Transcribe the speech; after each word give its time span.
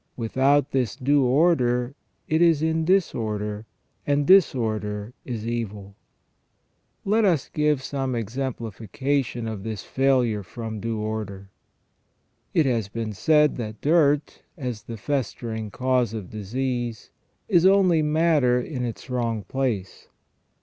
Without 0.17 0.71
this 0.71 0.95
due 0.95 1.23
order 1.23 1.93
it 2.27 2.41
is 2.41 2.63
in 2.63 2.83
disorder, 2.85 3.67
and 4.07 4.25
disorder 4.25 5.13
is 5.25 5.47
evil. 5.47 5.93
Let 7.05 7.23
us 7.23 7.49
give 7.49 7.83
some 7.83 8.15
exemplification 8.15 9.47
of 9.47 9.61
this 9.61 9.83
failure 9.83 10.41
from 10.41 10.79
due 10.79 10.97
order. 10.99 11.51
It 12.51 12.65
has 12.65 12.87
been 12.87 13.13
said 13.13 13.57
that 13.57 13.79
dirt, 13.81 14.41
as 14.57 14.81
the 14.81 14.97
festering 14.97 15.69
cause 15.69 16.15
of 16.15 16.31
disease, 16.31 17.11
is 17.47 17.67
only 17.67 18.01
matter 18.01 18.59
in 18.59 18.83
its 18.83 19.07
wrong 19.07 19.43
place. 19.43 20.07